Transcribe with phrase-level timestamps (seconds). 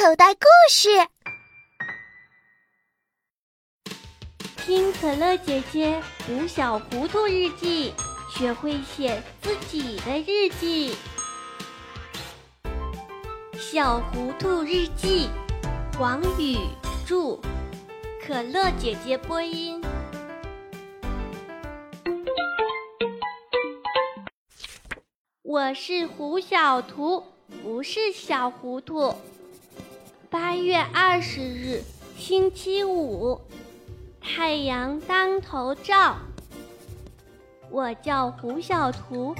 [0.00, 0.40] 口袋故
[0.70, 0.88] 事，
[4.64, 7.92] 听可乐姐姐读小糊涂日记，
[8.34, 10.96] 学会写自己的日记。
[13.58, 15.28] 小糊涂日记，
[15.98, 16.56] 王宇
[17.06, 17.38] 著，
[18.26, 19.82] 可乐姐姐播音。
[25.42, 27.22] 我是胡小图，
[27.62, 29.14] 不是小糊涂。
[30.30, 31.82] 八月二十日，
[32.16, 33.40] 星期五，
[34.20, 36.14] 太阳当头照。
[37.68, 39.34] 我叫胡小图，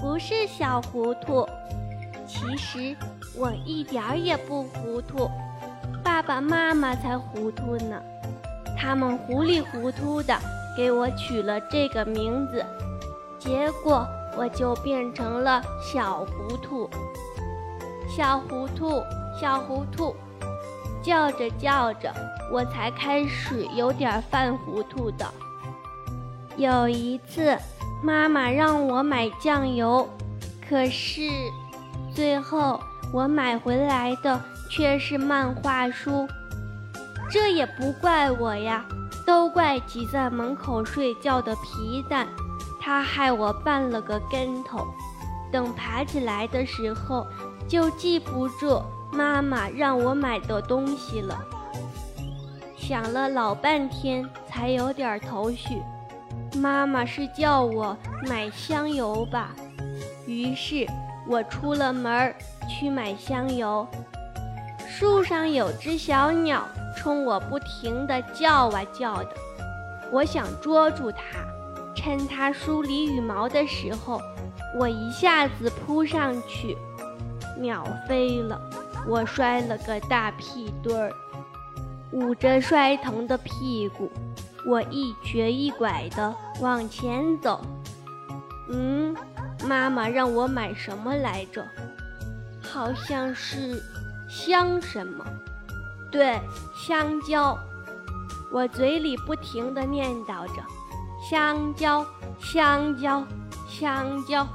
[0.00, 1.44] 不是小糊涂。
[2.28, 2.96] 其实
[3.36, 5.28] 我一点儿也不糊涂，
[6.04, 8.00] 爸爸妈妈才糊涂呢。
[8.78, 10.38] 他们糊里糊涂的
[10.76, 12.64] 给我取了这个名字，
[13.40, 14.06] 结果。
[14.38, 16.90] 我就变成了小糊涂，
[18.06, 19.02] 小糊涂，
[19.40, 20.14] 小糊涂，
[21.06, 22.12] 叫着叫着，
[22.50, 25.24] 我才开始有点犯糊涂的。
[26.56, 27.56] 有一次，
[28.02, 30.08] 妈妈让我买酱油，
[30.68, 31.30] 可是
[32.12, 32.80] 最后
[33.12, 36.26] 我买回来的却是漫画书。
[37.30, 38.84] 这也不怪我呀，
[39.24, 42.26] 都怪挤在门口睡觉的皮蛋。
[42.80, 44.84] 他害我绊了个跟头，
[45.52, 47.24] 等爬起来的时候，
[47.68, 51.38] 就记不住妈妈让我买的东西了。
[52.76, 55.82] 想了老半天，才有点头绪。
[56.54, 57.96] 妈妈是叫我
[58.28, 59.54] 买香油吧？
[60.26, 60.86] 于是
[61.28, 62.34] 我出了门儿
[62.68, 63.86] 去买香油。
[64.88, 69.30] 树上有只小鸟冲我不停地叫啊叫的，
[70.10, 71.20] 我想捉住它。
[71.94, 74.20] 趁它梳理羽毛的时候，
[74.78, 76.76] 我一下子扑上去，
[77.58, 78.60] 鸟飞了，
[79.06, 81.12] 我摔了个大屁墩儿，
[82.12, 84.10] 捂着摔疼的屁股，
[84.66, 87.60] 我一瘸一拐地往前走。
[88.68, 89.14] 嗯，
[89.64, 91.64] 妈妈让我买什么来着？
[92.60, 93.80] 好像是
[94.28, 95.24] 香什么？
[96.10, 96.40] 对，
[96.76, 97.56] 香蕉。
[98.52, 100.62] 我嘴里不停地念叨着。
[101.30, 102.04] 香蕉，
[102.40, 103.24] 香蕉，
[103.68, 104.46] 香蕉。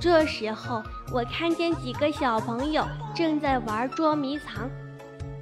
[0.00, 2.84] 这时候，我看见几个小朋友
[3.14, 4.68] 正在玩捉迷藏。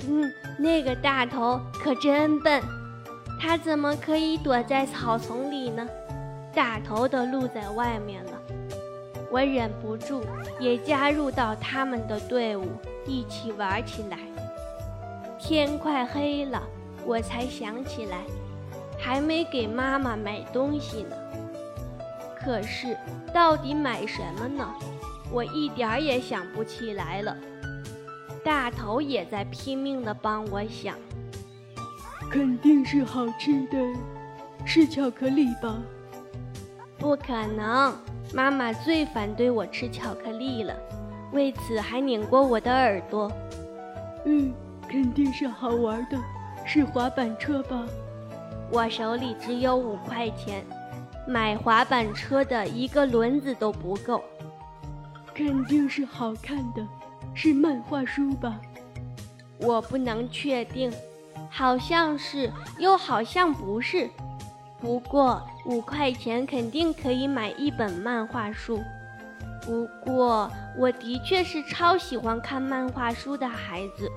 [0.08, 2.60] 嗯，那个大头可真笨，
[3.41, 5.86] 他怎么可以躲在草丛里呢？
[6.52, 8.32] 大头的露在外面了。
[9.30, 10.24] 我忍不住
[10.58, 12.66] 也加入到他们的队伍，
[13.06, 14.19] 一起玩起来。
[15.38, 16.60] 天快黑了，
[17.06, 18.19] 我才想起来。
[18.98, 21.16] 还没给妈妈买东西呢，
[22.43, 22.97] 可是
[23.32, 24.69] 到底买什么呢？
[25.31, 27.37] 我一点儿也想不起来了。
[28.44, 30.94] 大头也在拼命地帮我想，
[32.31, 33.76] 肯定是好吃的，
[34.65, 35.76] 是巧克力吧？
[36.97, 37.94] 不可能，
[38.32, 40.75] 妈妈最反对我吃巧克力了，
[41.32, 43.31] 为此还拧过我的耳朵。
[44.25, 44.55] 嗯，
[44.88, 46.16] 肯定是好玩的，
[46.65, 47.84] 是滑板车吧？
[48.70, 50.65] 我手里只有五块钱，
[51.28, 54.24] 买滑板车的一个轮子都不够。
[55.34, 56.84] 肯定是好看的，
[57.34, 58.58] 是漫画书吧？
[59.58, 60.90] 我不能确定，
[61.50, 64.08] 好像是，又好像不是。
[64.80, 68.82] 不过五块钱肯定可以买一本漫画书。
[69.60, 74.10] 不过我的确是超喜欢看漫画书的孩子。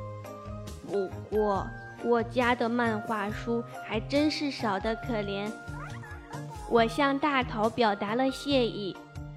[0.88, 1.68] 不过。
[2.04, 5.48] 我家的漫画书还真是少得可怜。
[6.72, 8.96] 我向大头表达了谢意，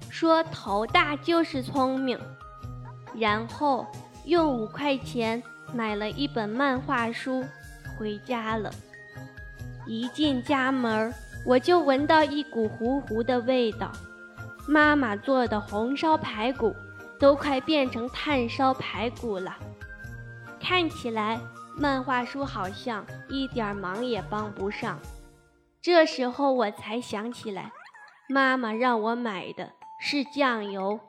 [0.09, 2.17] 说头大就是聪明，
[3.13, 3.85] 然后
[4.23, 7.43] 用五块钱买了一本漫画书，
[7.99, 8.71] 回家了。
[9.85, 11.13] 一进家门，
[11.45, 13.91] 我就闻到一股糊糊的味道，
[14.65, 16.73] 妈妈做的红烧排骨
[17.19, 19.53] 都快变成炭烧排骨了，
[20.57, 21.37] 看起来。
[21.77, 24.97] 漫画书好像一点忙也帮不上，
[25.85, 27.71] 这时候我才想起来，
[28.27, 30.99] 妈妈让我买的是酱油，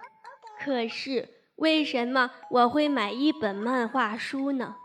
[0.61, 4.76] 可是为什么我会买一本漫画书呢？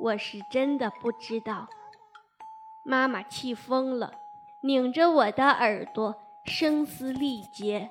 [0.00, 1.68] 我是真的不知道。
[2.82, 4.14] 妈妈气疯了，
[4.62, 6.16] 拧着我的耳朵，
[6.46, 7.90] 声嘶力竭：“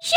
[0.00, 0.16] 小。”